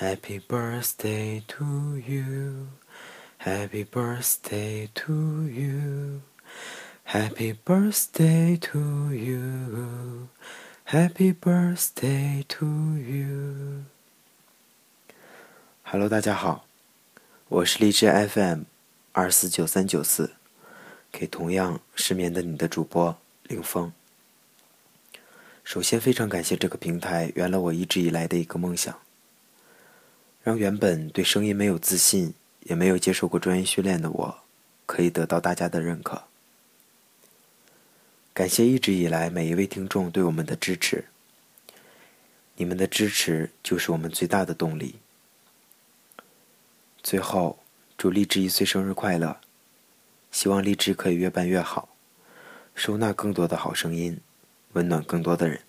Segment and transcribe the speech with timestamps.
[0.00, 2.68] Happy birthday to you,
[3.38, 6.20] Happy birthday to you,
[7.04, 10.28] Happy birthday to you,
[10.84, 12.66] Happy birthday to
[12.98, 13.84] you.
[15.82, 16.66] Hello，大家好，
[17.48, 18.64] 我是荔枝 FM
[19.12, 20.32] 二四九三九四，
[21.10, 23.92] 给同样失眠的你的主播凌峰。
[25.64, 28.98] 首先，非常感谢这个平台圆了我一直以来的一个梦想。
[30.43, 34.39] 让原本对声音没有自信，也没有接受过专业训练的我，
[34.85, 36.23] 可以得到大家的认可。
[38.33, 41.05] 感谢一直以来每一位听众对我们的支持，
[42.55, 44.95] 你们的支持就是我们最大的动力。
[47.03, 47.59] 最后，
[47.97, 49.39] 祝荔枝一岁生日快乐！
[50.31, 51.89] 希望荔枝可以越办越好，
[52.73, 54.19] 收纳更多的好声音，
[54.73, 55.61] 温暖更多的人。